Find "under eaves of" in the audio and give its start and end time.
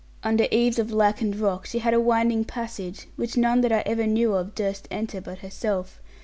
0.23-0.89